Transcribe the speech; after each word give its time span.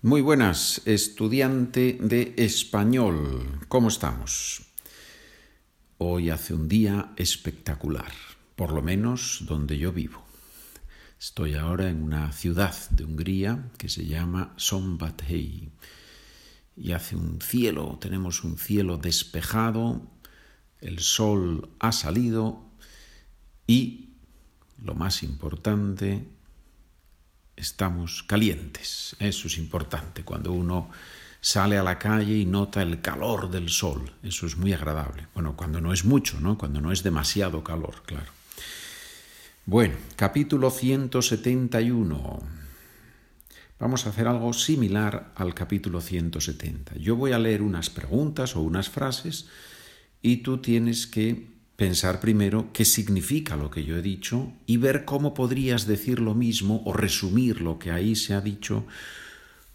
Muy 0.00 0.20
buenas, 0.20 0.80
estudiante 0.84 1.98
de 2.00 2.32
español. 2.36 3.66
¿Cómo 3.66 3.88
estamos? 3.88 4.62
Hoy 5.98 6.30
hace 6.30 6.54
un 6.54 6.68
día 6.68 7.14
espectacular, 7.16 8.12
por 8.54 8.70
lo 8.72 8.80
menos 8.80 9.42
donde 9.48 9.76
yo 9.76 9.92
vivo. 9.92 10.22
Estoy 11.18 11.54
ahora 11.54 11.90
en 11.90 12.00
una 12.00 12.30
ciudad 12.30 12.76
de 12.90 13.02
Hungría 13.02 13.72
que 13.76 13.88
se 13.88 14.06
llama 14.06 14.54
Szombathely 14.56 15.72
y 16.76 16.92
hace 16.92 17.16
un 17.16 17.40
cielo, 17.40 17.98
tenemos 18.00 18.44
un 18.44 18.56
cielo 18.56 18.98
despejado, 18.98 20.12
el 20.80 21.00
sol 21.00 21.70
ha 21.80 21.90
salido 21.90 22.70
y, 23.66 24.10
lo 24.80 24.94
más 24.94 25.24
importante, 25.24 26.37
estamos 27.58 28.22
calientes. 28.22 29.16
Eso 29.18 29.48
es 29.48 29.58
importante 29.58 30.22
cuando 30.24 30.52
uno 30.52 30.90
sale 31.40 31.76
a 31.78 31.82
la 31.82 31.98
calle 31.98 32.36
y 32.36 32.46
nota 32.46 32.82
el 32.82 33.00
calor 33.00 33.50
del 33.50 33.68
sol. 33.68 34.12
Eso 34.22 34.46
es 34.46 34.56
muy 34.56 34.72
agradable. 34.72 35.26
Bueno, 35.34 35.56
cuando 35.56 35.80
no 35.80 35.92
es 35.92 36.04
mucho, 36.04 36.40
¿no? 36.40 36.56
Cuando 36.56 36.80
no 36.80 36.92
es 36.92 37.02
demasiado 37.02 37.62
calor, 37.62 38.02
claro. 38.06 38.32
Bueno, 39.66 39.96
capítulo 40.16 40.70
171. 40.70 42.38
Vamos 43.78 44.06
a 44.06 44.10
hacer 44.10 44.26
algo 44.26 44.52
similar 44.52 45.32
al 45.36 45.54
capítulo 45.54 46.00
170. 46.00 46.96
Yo 46.96 47.16
voy 47.16 47.32
a 47.32 47.38
leer 47.38 47.62
unas 47.62 47.90
preguntas 47.90 48.56
o 48.56 48.62
unas 48.62 48.88
frases 48.88 49.46
y 50.22 50.38
tú 50.38 50.58
tienes 50.58 51.06
que 51.06 51.57
pensar 51.78 52.18
primero 52.18 52.72
qué 52.72 52.84
significa 52.84 53.54
lo 53.54 53.70
que 53.70 53.84
yo 53.84 53.96
he 53.96 54.02
dicho 54.02 54.52
y 54.66 54.78
ver 54.78 55.04
cómo 55.04 55.32
podrías 55.32 55.86
decir 55.86 56.18
lo 56.18 56.34
mismo 56.34 56.82
o 56.84 56.92
resumir 56.92 57.60
lo 57.60 57.78
que 57.78 57.92
ahí 57.92 58.16
se 58.16 58.34
ha 58.34 58.40
dicho 58.40 58.84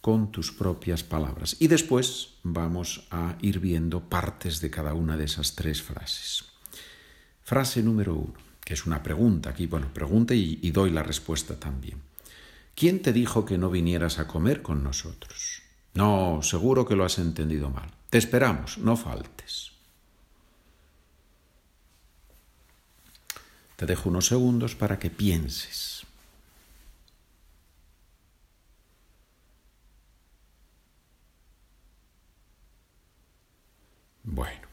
con 0.02 0.30
tus 0.30 0.52
propias 0.52 1.02
palabras. 1.02 1.56
Y 1.60 1.70
después 1.70 2.32
vamos 2.44 3.08
a 3.10 3.38
ir 3.42 3.62
viendo 3.62 4.02
partes 4.10 4.60
de 4.60 4.70
cada 4.70 4.94
una 4.94 5.16
de 5.16 5.24
esas 5.24 5.56
tres 5.56 5.82
frases. 5.82 6.44
Frase 7.42 7.82
número 7.82 8.16
uno, 8.16 8.34
que 8.66 8.74
es 8.74 8.86
una 8.86 9.02
pregunta 9.02 9.52
aquí, 9.52 9.66
bueno, 9.66 9.88
pregunta 9.94 10.36
y, 10.36 10.60
y 10.62 10.72
doy 10.72 10.92
la 10.92 11.04
respuesta 11.04 11.58
también. 11.58 12.02
¿Quién 12.76 13.02
te 13.02 13.14
dijo 13.14 13.46
que 13.46 13.58
no 13.58 13.70
vinieras 13.70 14.20
a 14.20 14.28
comer 14.28 14.62
con 14.62 14.84
nosotros? 14.84 15.62
No, 15.94 16.42
seguro 16.42 16.86
que 16.86 16.98
lo 16.98 17.06
has 17.06 17.18
entendido 17.18 17.70
mal. 17.70 17.90
Te 18.10 18.18
esperamos, 18.18 18.78
no 18.78 18.98
faltes. 18.98 19.73
Te 23.84 23.88
dejo 23.88 24.08
unos 24.08 24.28
segundos 24.28 24.76
para 24.76 24.98
que 24.98 25.10
pienses. 25.10 26.06
Bueno, 34.24 34.70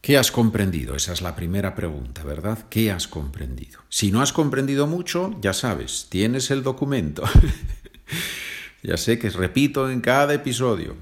¿qué 0.00 0.16
has 0.16 0.30
comprendido? 0.30 0.94
Esa 0.94 1.12
es 1.12 1.20
la 1.20 1.34
primera 1.34 1.74
pregunta, 1.74 2.22
¿verdad? 2.22 2.68
¿Qué 2.70 2.92
has 2.92 3.08
comprendido? 3.08 3.80
Si 3.88 4.12
no 4.12 4.22
has 4.22 4.32
comprendido 4.32 4.86
mucho, 4.86 5.36
ya 5.40 5.52
sabes, 5.52 6.06
tienes 6.08 6.52
el 6.52 6.62
documento. 6.62 7.24
ya 8.84 8.96
sé 8.98 9.18
que 9.18 9.30
repito 9.30 9.90
en 9.90 10.00
cada 10.00 10.32
episodio, 10.32 10.94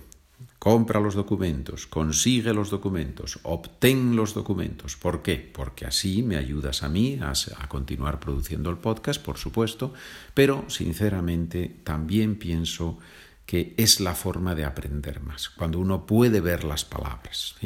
compra 0.61 1.00
los 1.00 1.14
documentos, 1.14 1.86
consigue 1.86 2.53
los 2.53 2.69
documentos, 2.69 3.41
obtén 3.44 4.14
los 4.14 4.34
documentos. 4.34 4.94
¿Por 4.94 5.22
qué? 5.22 5.36
Porque 5.36 5.86
así 5.86 6.22
me 6.22 6.36
ayudas 6.36 6.83
a 6.83 6.91
mí 6.91 7.19
a, 7.22 7.33
continuar 7.66 8.20
produciendo 8.20 8.69
el 8.69 8.77
podcast, 8.77 9.25
por 9.25 9.38
supuesto, 9.38 9.94
pero 10.34 10.69
sinceramente 10.69 11.81
también 11.83 12.36
pienso 12.36 12.98
que 13.47 13.75
es 13.78 14.00
la 14.00 14.14
forma 14.14 14.55
de 14.55 14.66
aprender 14.66 15.22
más, 15.22 15.48
cuando 15.48 15.78
uno 15.78 16.05
puede 16.05 16.42
ver 16.42 16.62
las 16.64 16.84
palabras. 16.84 17.56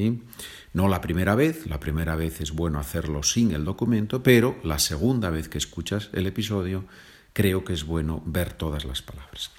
No 0.73 0.87
la 0.87 1.01
primera 1.01 1.35
vez, 1.35 1.67
la 1.67 1.81
primera 1.81 2.15
vez 2.15 2.41
es 2.41 2.53
bueno 2.53 2.79
hacerlo 2.79 3.25
sin 3.25 3.51
el 3.51 3.65
documento, 3.65 4.23
pero 4.23 4.57
la 4.63 4.79
segunda 4.79 5.31
vez 5.31 5.49
que 5.49 5.59
escuchas 5.59 6.11
el 6.13 6.29
episodio, 6.29 6.85
creo 7.33 7.65
que 7.65 7.73
es 7.73 7.85
bueno 7.85 8.23
ver 8.25 8.53
todas 8.53 8.85
las 8.85 9.03
palabras. 9.03 9.51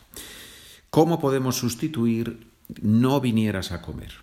¿Cómo 0.89 1.19
podemos 1.19 1.57
sustituir 1.57 2.54
no 2.81 3.21
vinieras 3.21 3.71
a 3.71 3.81
comer. 3.81 4.13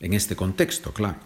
En 0.00 0.14
este 0.14 0.36
contexto, 0.36 0.92
claro. 0.92 1.18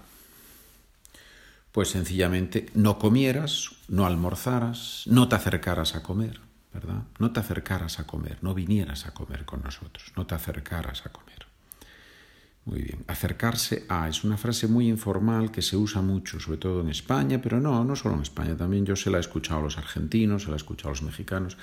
Pues 1.72 1.88
sencillamente 1.88 2.70
no 2.74 2.98
comieras, 2.98 3.70
no 3.88 4.06
almorzaras, 4.06 5.02
no 5.06 5.28
te 5.28 5.36
acercaras 5.36 5.94
a 5.94 6.02
comer, 6.02 6.40
¿verdad? 6.72 7.02
No 7.18 7.32
te 7.32 7.40
acercaras 7.40 7.98
a 7.98 8.06
comer, 8.06 8.38
no 8.42 8.54
vinieras 8.54 9.06
a 9.06 9.12
comer 9.12 9.44
con 9.44 9.62
nosotros, 9.62 10.12
no 10.16 10.26
te 10.26 10.34
acercaras 10.34 11.04
a 11.04 11.10
comer. 11.10 11.46
Muy 12.66 12.82
bien, 12.82 13.04
acercarse 13.06 13.86
a 13.88 14.08
es 14.08 14.24
una 14.24 14.36
frase 14.36 14.66
muy 14.66 14.88
informal 14.88 15.52
que 15.52 15.62
se 15.62 15.76
usa 15.76 16.02
mucho, 16.02 16.40
sobre 16.40 16.58
todo 16.58 16.80
en 16.80 16.88
España, 16.88 17.40
pero 17.40 17.60
no, 17.60 17.84
no 17.84 17.94
solo 17.94 18.16
en 18.16 18.22
España, 18.22 18.56
también 18.56 18.84
yo 18.84 18.96
se 18.96 19.08
la 19.08 19.18
he 19.18 19.20
escuchado 19.20 19.60
a 19.60 19.62
los 19.62 19.78
argentinos, 19.78 20.42
se 20.42 20.48
la 20.48 20.54
he 20.54 20.56
escuchado 20.56 20.88
a 20.88 20.92
los 20.92 21.02
mexicanos. 21.02 21.56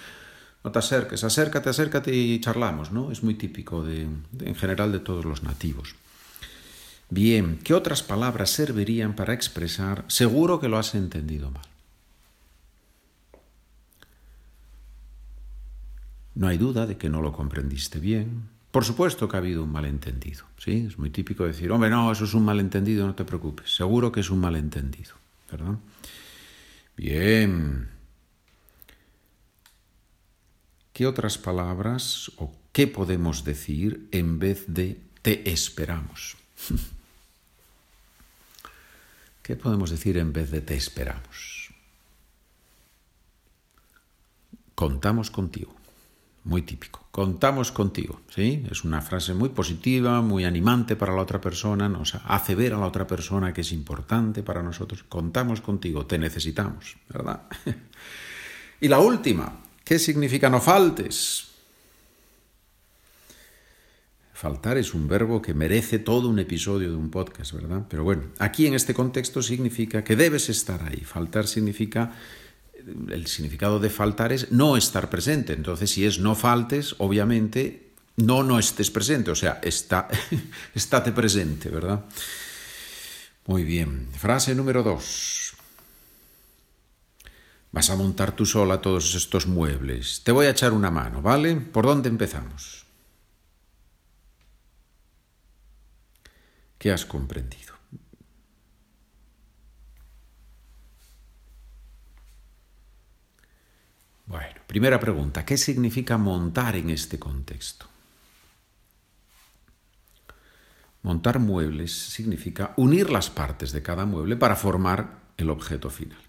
No 0.63 0.71
te 0.71 0.79
acerques, 0.79 1.23
acércate, 1.23 1.69
acércate 1.69 2.15
y 2.15 2.39
charlamos, 2.39 2.91
¿no? 2.91 3.11
Es 3.11 3.21
muy 3.21 3.35
típico 3.35 3.83
de, 3.83 4.07
en 4.39 4.55
general 4.55 4.91
de 4.91 4.99
todos 4.99 5.25
los 5.25 5.43
nativos. 5.43 5.95
Bien, 7.09 7.59
¿qué 7.63 7.73
otras 7.73 8.01
palabras 8.01 8.49
servirían 8.49 9.15
para 9.15 9.33
expresar 9.33 10.05
seguro 10.07 10.59
que 10.59 10.69
lo 10.69 10.77
has 10.77 10.95
entendido 10.95 11.51
mal? 11.51 11.65
No 16.35 16.47
hay 16.47 16.57
duda 16.57 16.87
de 16.87 16.97
que 16.97 17.09
no 17.09 17.21
lo 17.21 17.31
comprendiste 17.31 17.99
bien. 17.99 18.49
Por 18.71 18.85
supuesto 18.85 19.27
que 19.27 19.37
ha 19.37 19.39
habido 19.39 19.63
un 19.63 19.71
malentendido. 19.71 20.45
¿sí? 20.57 20.85
Es 20.87 20.97
muy 20.97 21.11
típico 21.11 21.45
decir, 21.45 21.71
hombre, 21.71 21.91
no, 21.91 22.11
eso 22.11 22.23
es 22.23 22.33
un 22.33 22.43
malentendido, 22.45 23.05
no 23.05 23.13
te 23.13 23.25
preocupes. 23.25 23.75
Seguro 23.75 24.11
que 24.11 24.21
es 24.21 24.31
un 24.31 24.39
malentendido. 24.39 25.13
¿Verdad? 25.51 25.75
Bien. 26.97 27.92
¿Qué 30.93 31.07
otras 31.07 31.39
palabras 31.39 32.31
o 32.37 32.53
qué 32.71 32.85
podemos 32.85 33.43
decir 33.43 34.07
en 34.11 34.37
vez 34.37 34.65
de 34.67 35.01
te 35.23 35.49
esperamos? 35.49 36.37
¿Qué 39.41 39.55
podemos 39.55 39.89
decir 39.89 40.19
en 40.19 40.31
vez 40.31 40.51
de 40.51 40.61
te 40.61 40.75
esperamos? 40.75 41.71
Contamos 44.75 45.31
contigo. 45.31 45.75
Muy 46.43 46.61
típico. 46.61 47.07
Contamos 47.09 47.71
contigo. 47.71 48.21
¿sí? 48.29 48.63
Es 48.69 48.83
una 48.83 49.01
frase 49.01 49.33
muy 49.33 49.49
positiva, 49.49 50.21
muy 50.21 50.45
animante 50.45 50.95
para 50.95 51.15
la 51.15 51.23
otra 51.23 51.41
persona, 51.41 51.89
nos 51.89 52.15
hace 52.15 52.53
ver 52.53 52.73
a 52.73 52.77
la 52.77 52.85
otra 52.85 53.07
persona 53.07 53.51
que 53.51 53.61
es 53.61 53.71
importante 53.71 54.43
para 54.43 54.61
nosotros. 54.61 55.03
Contamos 55.03 55.61
contigo, 55.61 56.05
te 56.05 56.19
necesitamos, 56.19 56.97
¿verdad? 57.09 57.43
y 58.81 58.87
la 58.87 58.99
última, 58.99 59.63
¿Qué 59.83 59.99
significa 59.99 60.49
no 60.49 60.61
faltes? 60.61 61.47
Faltar 64.33 64.77
es 64.77 64.93
un 64.93 65.07
verbo 65.07 65.41
que 65.41 65.53
merece 65.53 65.99
todo 65.99 66.27
un 66.27 66.39
episodio 66.39 66.89
de 66.89 66.97
un 66.97 67.09
podcast, 67.09 67.53
¿verdad? 67.53 67.85
Pero 67.89 68.03
bueno, 68.03 68.23
aquí 68.39 68.67
en 68.67 68.73
este 68.73 68.93
contexto 68.93 69.41
significa 69.41 70.03
que 70.03 70.15
debes 70.15 70.49
estar 70.49 70.83
ahí. 70.83 70.97
Faltar 70.97 71.47
significa, 71.47 72.11
el 73.09 73.27
significado 73.27 73.79
de 73.79 73.89
faltar 73.89 74.33
es 74.33 74.51
no 74.51 74.75
estar 74.75 75.09
presente. 75.09 75.53
Entonces, 75.53 75.91
si 75.91 76.05
es 76.05 76.19
no 76.19 76.35
faltes, 76.35 76.95
obviamente 76.97 77.91
no 78.17 78.43
no 78.43 78.59
estés 78.59 78.91
presente, 78.91 79.31
o 79.31 79.35
sea, 79.35 79.59
está, 79.63 80.07
estate 80.75 81.11
presente, 81.11 81.69
¿verdad? 81.69 82.05
Muy 83.45 83.63
bien. 83.63 84.09
Frase 84.17 84.55
número 84.55 84.83
dos. 84.83 85.42
Vas 87.73 87.89
a 87.89 87.95
montar 87.95 88.35
tú 88.35 88.45
sola 88.45 88.81
todos 88.81 89.15
estos 89.15 89.47
muebles. 89.47 90.23
Te 90.23 90.31
voy 90.31 90.45
a 90.45 90.51
echar 90.51 90.73
una 90.73 90.91
mano, 90.91 91.23
¿vale? 91.23 91.55
¿Por 91.55 91.87
dónde 91.87 92.07
empezamos? 92.07 92.85
¿Qué 96.77 96.91
has 96.91 97.03
comprendido? 97.03 97.73
Bueno, 104.27 104.61
primera 104.67 104.99
pregunta, 104.99 105.43
¿qué 105.43 105.57
significa 105.57 106.19
montar 106.19 106.75
en 106.75 106.91
este 106.91 107.17
contexto? 107.17 107.87
Montar 111.01 111.39
muebles 111.39 111.91
significa 111.91 112.73
unir 112.77 113.09
las 113.09 113.31
partes 113.31 113.71
de 113.71 113.81
cada 113.81 114.05
mueble 114.05 114.35
para 114.35 114.55
formar 114.55 115.21
el 115.37 115.49
objeto 115.49 115.89
final. 115.89 116.22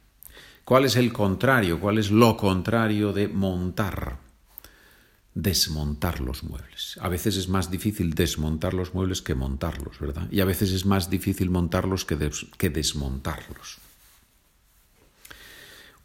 ¿Cuál 0.65 0.87
es 0.87 0.97
el 0.97 1.13
contrario? 1.13 1.79
¿Cuál 1.79 1.99
es 1.99 2.11
lo 2.11 2.37
contrario 2.37 3.13
de 3.13 3.29
montar? 3.29 4.19
Desmontar 5.35 6.21
los 6.21 6.43
muebles. 6.43 6.99
A 7.03 7.09
veces 7.09 7.37
es 7.37 7.49
más 7.49 7.71
difícil 7.71 8.15
desmontar 8.15 8.73
los 8.73 8.95
muebles 8.95 9.21
que 9.21 9.35
montarlos, 9.35 9.99
¿verdad? 9.99 10.27
Y 10.31 10.41
a 10.41 10.47
veces 10.47 10.71
es 10.71 10.87
más 10.87 11.11
difícil 11.11 11.51
montarlos 11.51 12.07
que, 12.07 12.17
que 12.57 12.71
desmontarlos. 12.71 13.79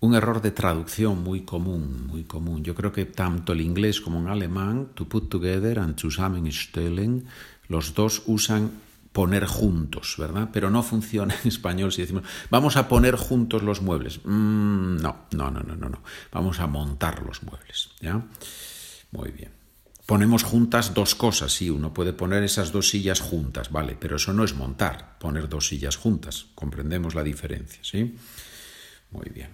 Un 0.01 0.15
error 0.15 0.41
de 0.41 0.51
traducción 0.51 1.23
muy 1.23 1.41
común, 1.41 2.07
muy 2.07 2.23
común. 2.23 2.63
Yo 2.63 2.75
creo 2.75 2.91
que 2.91 3.05
tanto 3.05 3.53
el 3.53 3.61
inglés 3.61 4.01
como 4.01 4.19
en 4.19 4.27
alemán, 4.27 4.89
to 4.93 5.07
put 5.07 5.29
together 5.29 5.79
and 5.79 5.97
zusammenstellen, 5.97 7.27
los 7.67 7.93
dos 7.93 8.23
usan 8.25 8.71
poner 9.19 9.47
juntos, 9.47 10.15
¿verdad? 10.17 10.47
Pero 10.53 10.69
no 10.69 10.81
funciona 10.81 11.35
en 11.41 11.49
español 11.49 11.91
si 11.91 12.03
decimos, 12.03 12.23
vamos 12.49 12.77
a 12.77 12.87
poner 12.87 13.17
juntos 13.17 13.63
los 13.63 13.81
muebles. 13.81 14.21
Mm, 14.23 14.95
no, 15.01 15.25
no, 15.31 15.51
no, 15.51 15.59
no, 15.59 15.75
no, 15.75 15.89
no. 15.89 16.01
Vamos 16.31 16.61
a 16.61 16.67
montar 16.67 17.21
los 17.23 17.43
muebles, 17.43 17.89
¿ya? 17.99 18.25
Muy 19.11 19.31
bien. 19.31 19.51
Ponemos 20.05 20.43
juntas 20.43 20.93
dos 20.93 21.15
cosas, 21.15 21.51
sí, 21.51 21.69
uno 21.69 21.93
puede 21.93 22.13
poner 22.13 22.43
esas 22.43 22.71
dos 22.71 22.87
sillas 22.87 23.19
juntas, 23.19 23.73
vale, 23.73 23.97
pero 23.99 24.15
eso 24.15 24.31
no 24.31 24.45
es 24.45 24.55
montar, 24.55 25.17
poner 25.19 25.49
dos 25.49 25.67
sillas 25.67 25.97
juntas. 25.97 26.45
Comprendemos 26.55 27.13
la 27.13 27.23
diferencia, 27.23 27.81
¿sí? 27.83 28.15
Muy 29.11 29.29
bien. 29.35 29.49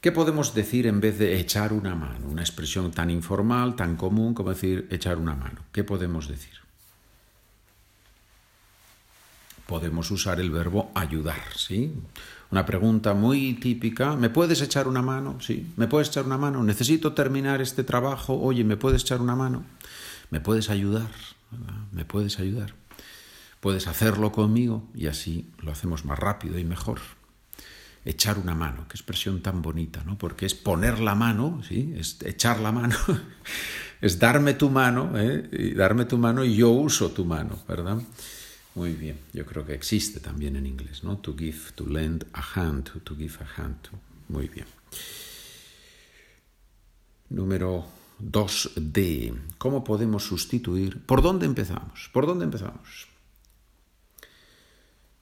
¿Qué 0.00 0.12
podemos 0.12 0.54
decir 0.54 0.86
en 0.86 1.00
vez 1.00 1.18
de 1.18 1.40
echar 1.40 1.72
una 1.72 1.96
mano? 1.96 2.28
Una 2.28 2.42
expresión 2.42 2.92
tan 2.92 3.10
informal, 3.10 3.74
tan 3.74 3.96
común 3.96 4.34
como 4.34 4.50
decir 4.50 4.86
echar 4.92 5.18
una 5.18 5.34
mano. 5.34 5.64
¿Qué 5.72 5.82
podemos 5.82 6.28
decir? 6.28 6.67
Podemos 9.68 10.10
usar 10.10 10.40
el 10.40 10.50
verbo 10.50 10.90
ayudar, 10.94 11.42
¿sí? 11.54 11.92
Una 12.50 12.64
pregunta 12.64 13.12
muy 13.12 13.52
típica, 13.52 14.16
¿me 14.16 14.30
puedes 14.30 14.62
echar 14.62 14.88
una 14.88 15.02
mano? 15.02 15.38
Sí, 15.42 15.74
¿me 15.76 15.86
puedes 15.86 16.08
echar 16.08 16.24
una 16.24 16.38
mano? 16.38 16.64
Necesito 16.64 17.12
terminar 17.12 17.60
este 17.60 17.84
trabajo, 17.84 18.40
oye, 18.40 18.64
¿me 18.64 18.78
puedes 18.78 19.02
echar 19.02 19.20
una 19.20 19.36
mano? 19.36 19.66
¿Me 20.30 20.40
puedes 20.40 20.70
ayudar? 20.70 21.10
¿Me 21.92 22.06
puedes 22.06 22.40
ayudar? 22.40 22.72
Puedes 23.60 23.88
hacerlo 23.88 24.32
conmigo 24.32 24.88
y 24.94 25.06
así 25.06 25.52
lo 25.58 25.70
hacemos 25.70 26.06
más 26.06 26.18
rápido 26.18 26.58
y 26.58 26.64
mejor. 26.64 27.00
Echar 28.06 28.38
una 28.38 28.54
mano, 28.54 28.86
qué 28.88 28.96
expresión 28.96 29.42
tan 29.42 29.60
bonita, 29.60 30.02
¿no? 30.06 30.16
Porque 30.16 30.46
es 30.46 30.54
poner 30.54 30.98
la 30.98 31.14
mano, 31.14 31.60
¿sí? 31.68 31.92
Es 31.94 32.16
echar 32.24 32.60
la 32.60 32.72
mano, 32.72 32.96
es 34.00 34.18
darme 34.18 34.54
tu 34.54 34.70
mano, 34.70 35.10
¿eh? 35.14 35.46
Y 35.52 35.74
darme 35.74 36.06
tu 36.06 36.16
mano 36.16 36.42
y 36.42 36.56
yo 36.56 36.70
uso 36.70 37.10
tu 37.10 37.26
mano, 37.26 37.58
¿verdad? 37.68 37.98
Muy 38.78 38.92
bien, 38.92 39.18
yo 39.32 39.44
creo 39.44 39.66
que 39.66 39.74
existe 39.74 40.20
también 40.20 40.54
en 40.54 40.64
inglés, 40.64 41.02
¿no? 41.02 41.18
To 41.18 41.36
give, 41.36 41.58
to 41.74 41.84
lend 41.84 42.24
a 42.32 42.40
hand, 42.54 43.02
to 43.02 43.16
give 43.16 43.34
a 43.40 43.60
hand. 43.60 43.88
Muy 44.28 44.46
bien. 44.46 44.66
Número 47.28 47.86
2D. 48.22 49.34
¿Cómo 49.58 49.82
podemos 49.82 50.22
sustituir? 50.22 51.04
¿Por 51.04 51.22
dónde 51.22 51.44
empezamos? 51.44 52.08
¿Por 52.12 52.28
dónde 52.28 52.44
empezamos? 52.44 53.08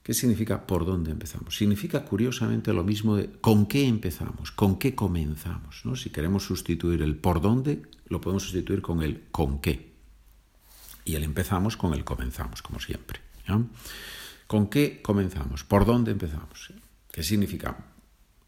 ¿Qué 0.02 0.12
significa 0.12 0.66
por 0.66 0.84
dónde 0.84 1.12
empezamos? 1.12 1.56
Significa 1.56 2.04
curiosamente 2.04 2.74
lo 2.74 2.84
mismo 2.84 3.16
de 3.16 3.30
con 3.40 3.64
qué 3.64 3.88
empezamos, 3.88 4.52
con 4.52 4.78
qué 4.78 4.94
comenzamos. 4.94 5.80
¿no? 5.86 5.96
Si 5.96 6.10
queremos 6.10 6.44
sustituir 6.44 7.00
el 7.00 7.16
por 7.16 7.40
dónde, 7.40 7.80
lo 8.08 8.20
podemos 8.20 8.42
sustituir 8.42 8.82
con 8.82 9.02
el 9.02 9.22
con 9.30 9.62
qué. 9.62 9.94
Y 11.06 11.14
el 11.14 11.24
empezamos 11.24 11.78
con 11.78 11.94
el 11.94 12.04
comenzamos, 12.04 12.60
como 12.60 12.80
siempre. 12.80 13.25
¿Con 14.46 14.68
qué 14.68 15.00
comenzamos? 15.02 15.64
¿Por 15.64 15.84
dónde 15.84 16.12
empezamos? 16.12 16.72
¿Qué 17.10 17.22
significa? 17.22 17.76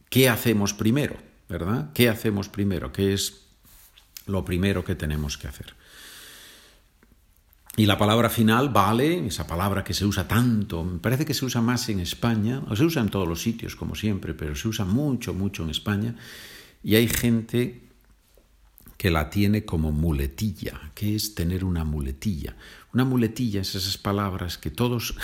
¿Qué 0.09 0.29
hacemos 0.29 0.75
primero? 0.75 1.17
¿Verdad? 1.49 1.91
¿Qué 1.95 2.09
hacemos 2.09 2.49
primero? 2.49 2.93
¿Qué 2.93 3.15
es 3.15 3.47
lo 4.27 4.45
primero 4.45 4.85
que 4.85 4.95
tenemos 4.95 5.39
que 5.39 5.49
hacer? 5.49 5.75
Y 7.77 7.87
la 7.87 7.97
palabra 7.97 8.29
final, 8.29 8.71
vale, 8.71 9.27
esa 9.27 9.47
palabra 9.47 9.85
que 9.85 9.95
se 9.95 10.05
usa 10.05 10.27
tanto, 10.27 10.83
me 10.83 10.99
parece 10.99 11.25
que 11.25 11.33
se 11.33 11.44
usa 11.44 11.61
más 11.61 11.89
en 11.89 12.01
España, 12.01 12.61
o 12.69 12.75
se 12.75 12.83
usa 12.83 13.01
en 13.01 13.09
todos 13.09 13.29
los 13.29 13.41
sitios 13.41 13.77
como 13.77 13.94
siempre, 13.94 14.35
pero 14.35 14.56
se 14.56 14.67
usa 14.67 14.85
mucho, 14.85 15.33
mucho 15.33 15.62
en 15.62 15.71
España, 15.71 16.17
y 16.83 16.97
hay 16.97 17.06
gente 17.06 17.88
que 18.99 19.11
la 19.11 19.31
tiene 19.31 19.65
como 19.65 19.93
muletilla. 19.93 20.91
¿Qué 20.95 21.15
es 21.15 21.35
tener 21.35 21.65
una 21.65 21.85
muletilla? 21.85 22.56
Una 22.93 23.05
muletilla 23.05 23.62
es 23.62 23.75
esas 23.77 23.97
palabras 23.97 24.59
que 24.59 24.71
todos, 24.71 25.15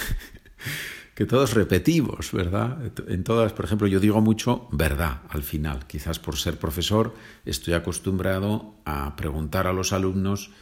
que 1.15 1.27
todos 1.27 1.55
repetimos, 1.55 2.33
¿verdad? 2.33 2.79
En 3.09 3.25
todas, 3.25 3.53
por 3.53 3.65
ejemplo, 3.65 3.89
yo 3.89 3.99
digo 3.99 4.21
mucho 4.21 4.69
verdad 4.71 5.23
al 5.29 5.43
final. 5.43 5.87
Quizás 5.89 6.21
por 6.21 6.37
ser 6.37 6.57
profesor 6.57 7.15
estoy 7.45 7.75
acostumbrado 7.75 8.77
a 8.85 9.17
preguntar 9.17 9.67
a 9.67 9.73
los 9.73 9.93
alumnos 9.93 10.53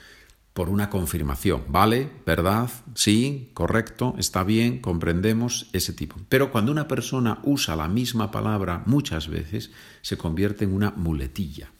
por 0.55 0.70
una 0.70 0.88
confirmación, 0.88 1.65
¿vale? 1.69 2.11
¿Verdad? 2.25 2.70
Sí, 2.94 3.50
correcto, 3.53 4.15
está 4.19 4.43
bien, 4.43 4.81
comprendemos 4.81 5.69
ese 5.75 5.93
tipo. 5.93 6.17
Pero 6.31 6.50
cuando 6.50 6.73
una 6.73 6.88
persona 6.88 7.41
usa 7.43 7.76
la 7.76 7.88
misma 7.88 8.31
palabra 8.31 8.82
muchas 8.87 9.29
veces, 9.29 9.70
se 10.00 10.17
convierte 10.17 10.65
en 10.65 10.75
una 10.75 10.91
muletilla. 10.91 11.70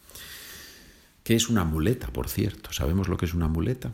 ¿Qué 1.23 1.35
es 1.35 1.49
una 1.49 1.63
muleta, 1.63 2.07
por 2.07 2.27
cierto? 2.27 2.73
¿Sabemos 2.73 3.07
lo 3.07 3.17
que 3.17 3.25
es 3.25 3.33
una 3.33 3.47
muleta? 3.47 3.91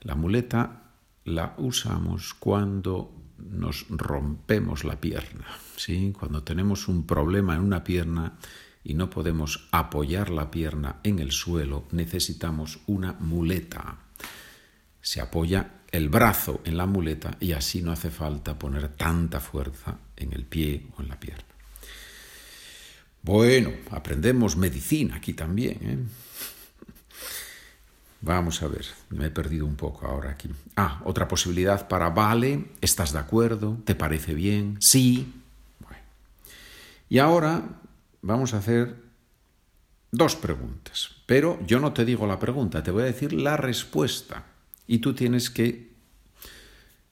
La 0.00 0.14
muleta 0.14 0.82
la 1.24 1.54
usamos 1.58 2.34
cuando 2.34 3.12
nos 3.38 3.86
rompemos 3.88 4.84
la 4.84 5.00
pierna, 5.00 5.46
¿sí? 5.76 6.12
Cuando 6.18 6.42
tenemos 6.42 6.88
un 6.88 7.06
problema 7.06 7.54
en 7.54 7.60
una 7.60 7.84
pierna 7.84 8.38
y 8.84 8.94
no 8.94 9.10
podemos 9.10 9.68
apoyar 9.70 10.30
la 10.30 10.50
pierna 10.50 10.96
en 11.02 11.18
el 11.18 11.30
suelo, 11.30 11.84
necesitamos 11.92 12.80
una 12.86 13.12
muleta. 13.14 13.98
Se 15.00 15.20
apoya 15.20 15.82
el 15.90 16.08
brazo 16.08 16.62
en 16.64 16.78
la 16.78 16.86
muleta 16.86 17.36
y 17.38 17.52
así 17.52 17.82
no 17.82 17.92
hace 17.92 18.10
falta 18.10 18.58
poner 18.58 18.88
tanta 18.88 19.40
fuerza 19.40 19.98
en 20.16 20.32
el 20.32 20.44
pie 20.44 20.86
o 20.96 21.02
en 21.02 21.08
la 21.08 21.20
pierna. 21.20 21.51
Bueno, 23.22 23.70
aprendemos 23.90 24.56
medicina 24.56 25.16
aquí 25.16 25.32
también. 25.32 25.78
¿eh? 25.82 25.98
Vamos 28.20 28.62
a 28.62 28.68
ver, 28.68 28.86
me 29.10 29.26
he 29.26 29.30
perdido 29.30 29.66
un 29.66 29.76
poco 29.76 30.06
ahora 30.06 30.30
aquí. 30.30 30.48
Ah, 30.76 31.00
otra 31.04 31.26
posibilidad 31.28 31.88
para 31.88 32.10
vale, 32.10 32.66
¿estás 32.80 33.12
de 33.12 33.18
acuerdo? 33.18 33.78
¿Te 33.84 33.94
parece 33.94 34.34
bien? 34.34 34.76
Sí. 34.80 35.32
Bueno. 35.80 35.98
Y 37.08 37.18
ahora 37.18 37.62
vamos 38.22 38.54
a 38.54 38.58
hacer 38.58 38.96
dos 40.12 40.36
preguntas, 40.36 41.10
pero 41.26 41.58
yo 41.66 41.80
no 41.80 41.92
te 41.92 42.04
digo 42.04 42.26
la 42.26 42.38
pregunta, 42.38 42.82
te 42.82 42.90
voy 42.90 43.02
a 43.02 43.06
decir 43.06 43.32
la 43.32 43.56
respuesta. 43.56 44.46
Y 44.86 44.98
tú 44.98 45.14
tienes 45.14 45.50
que 45.50 45.90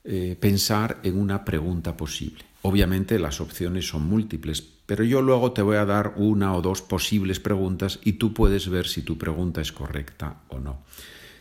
eh, 0.05 0.37
pensar 0.41 0.99
en 1.03 1.19
una 1.19 1.45
pregunta 1.45 1.97
posible. 1.97 2.50
Obviamente 2.63 3.19
las 3.19 3.41
opciones 3.41 3.89
son 3.89 4.07
múltiples, 4.07 4.61
pero 4.87 5.05
yo 5.05 5.23
luego 5.23 5.53
te 5.53 5.63
voy 5.63 5.77
a 5.77 5.87
dar 5.87 6.15
una 6.17 6.55
o 6.55 6.63
dos 6.63 6.83
posibles 6.83 7.41
preguntas 7.41 8.01
y 8.05 8.15
tú 8.15 8.35
puedes 8.35 8.69
ver 8.69 8.87
si 8.87 9.03
tu 9.03 9.17
pregunta 9.17 9.61
es 9.61 9.73
correcta 9.73 10.43
o 10.49 10.59
no. 10.59 10.83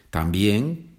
También, 0.09 0.95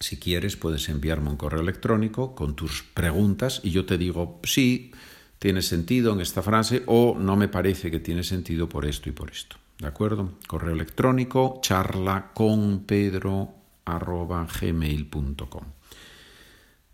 si 0.00 0.18
quieres, 0.18 0.56
puedes 0.56 0.88
enviarme 0.88 1.30
un 1.30 1.36
correo 1.36 1.60
electrónico 1.60 2.34
con 2.34 2.56
tus 2.56 2.82
preguntas 2.82 3.60
y 3.62 3.70
yo 3.70 3.86
te 3.86 3.96
digo, 3.96 4.40
sí, 4.42 4.92
tiene 5.38 5.62
sentido 5.62 6.12
en 6.12 6.20
esta 6.20 6.42
frase 6.42 6.82
o 6.86 7.16
no 7.18 7.36
me 7.36 7.48
parece 7.48 7.90
que 7.90 8.00
tiene 8.00 8.24
sentido 8.24 8.68
por 8.68 8.86
esto 8.86 9.08
y 9.08 9.12
por 9.12 9.30
esto. 9.30 9.56
¿De 9.78 9.86
acuerdo? 9.86 10.32
Correo 10.48 10.74
electrónico 10.74 11.60
charla 11.62 12.32
con 12.34 12.80
pedro 12.80 13.54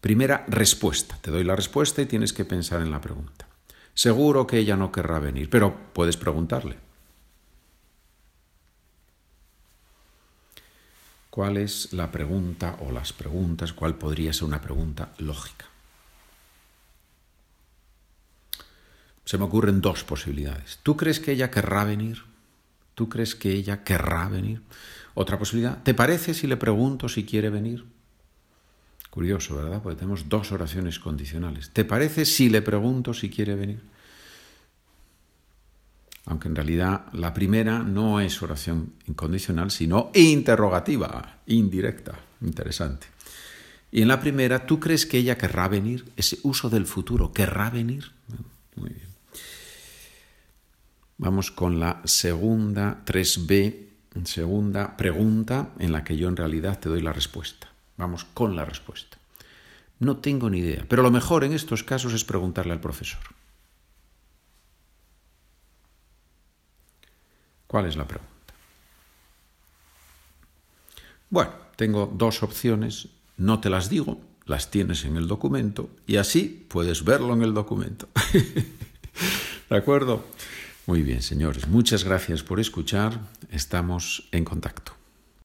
Primera 0.05 0.45
respuesta. 0.49 1.17
Te 1.23 1.31
doy 1.31 1.45
la 1.45 1.57
respuesta 1.57 2.03
y 2.03 2.05
tienes 2.05 2.35
que 2.35 2.45
pensar 2.45 2.83
en 2.83 2.91
la 2.91 3.01
pregunta. 3.01 3.49
Seguro 3.95 4.47
que 4.47 4.59
ella 4.59 4.77
no 4.77 4.93
querrá 4.93 5.19
venir, 5.19 5.49
pero 5.49 5.75
puedes 5.95 6.19
preguntarle. 6.19 6.77
¿Cuál 11.31 11.57
es 11.57 11.95
la 11.95 12.13
pregunta 12.13 12.77
o 12.81 12.93
las 12.93 13.15
preguntas? 13.15 13.73
¿Cuál 13.73 13.95
podría 13.95 14.35
ser 14.35 14.45
una 14.45 14.61
pregunta 14.61 15.15
lógica? 15.17 15.65
Se 19.25 19.39
me 19.39 19.45
ocurren 19.45 19.81
dos 19.81 20.05
posibilidades. 20.05 20.81
¿Tú 20.83 20.99
crees 20.99 21.19
que 21.19 21.33
ella 21.33 21.51
querrá 21.51 21.85
venir? 21.85 22.25
¿Tú 22.95 23.09
crees 23.09 23.35
que 23.35 23.53
ella 23.53 23.85
querrá 23.85 24.29
venir? 24.29 24.61
Otra 25.15 25.39
posibilidad. 25.39 25.83
¿Te 25.83 25.95
parece 25.95 26.35
si 26.35 26.47
le 26.47 26.59
pregunto 26.59 27.09
si 27.09 27.25
quiere 27.25 27.49
venir? 27.49 27.94
Curioso, 29.15 29.55
¿verdad? 29.55 29.81
Porque 29.81 30.01
tenemos 30.01 30.29
dos 30.29 30.51
oraciones 30.51 30.99
condicionales. 30.99 31.71
¿Te 31.71 31.85
parece 31.85 32.25
si 32.25 32.51
le 32.51 32.63
pregunto 32.63 33.15
si 33.15 33.31
quiere 33.31 33.55
venir? 33.55 33.81
Aunque 36.25 36.49
en 36.49 36.57
realidad 36.57 37.07
la 37.13 37.33
primera 37.33 37.79
no 37.79 38.19
es 38.19 38.43
oración 38.43 38.95
incondicional, 39.07 39.71
sino 39.71 40.11
interrogativa, 40.15 41.43
indirecta. 41.47 42.19
Interesante. 42.41 43.07
Y 43.93 44.03
en 44.03 44.09
la 44.09 44.19
primera, 44.19 44.67
¿tú 44.67 44.81
crees 44.81 45.07
que 45.07 45.19
ella 45.19 45.39
querrá 45.39 45.69
venir? 45.69 46.05
Ese 46.17 46.41
uso 46.43 46.69
del 46.69 46.85
futuro, 46.85 47.33
¿querrá 47.33 47.71
venir? 47.71 48.11
Muy 48.75 48.91
bien. 48.91 49.09
Vamos 51.19 51.53
con 51.53 51.79
la 51.79 52.03
segunda 52.05 53.05
3b, 53.07 53.77
segunda 54.25 54.97
pregunta 54.97 55.71
en 55.79 55.93
la 55.93 56.03
que 56.03 56.17
yo 56.17 56.27
en 56.29 56.37
realidad 56.37 56.81
te 56.81 56.89
doy 56.89 57.01
la 57.01 57.13
respuesta. 57.13 57.74
Vamos 57.97 58.25
con 58.25 58.57
la 58.57 58.65
respuesta. 58.65 59.19
No 60.01 60.17
tengo 60.17 60.51
ni 60.51 60.59
idea, 60.59 60.85
pero 60.89 61.03
lo 61.03 61.11
mejor 61.11 61.45
en 61.45 61.53
estos 61.53 61.85
casos 61.85 62.13
es 62.13 62.25
preguntarle 62.25 62.73
al 62.73 62.81
profesor. 62.81 63.21
¿Cuál 67.67 67.87
es 67.87 67.97
la 67.97 68.07
pregunta? 68.07 68.33
Bueno, 71.31 71.51
tengo 71.77 72.13
dos 72.15 72.43
opciones, 72.43 73.09
no 73.37 73.61
te 73.61 73.71
las 73.71 73.89
digo, 73.89 74.21
las 74.47 74.71
tienes 74.71 75.05
en 75.05 75.17
el 75.17 75.27
documento 75.27 75.91
y 76.07 76.17
así 76.17 76.67
puedes 76.69 77.05
verlo 77.05 77.35
en 77.35 77.43
el 77.43 77.55
documento. 77.55 78.09
¿De 79.71 79.77
acuerdo? 79.77 80.25
Muy 80.87 81.03
bien, 81.03 81.23
señores, 81.23 81.67
muchas 81.67 82.05
gracias 82.05 82.43
por 82.43 82.61
escuchar, 82.61 83.19
estamos 83.51 84.29
en 84.33 84.45
contacto. 84.45 84.94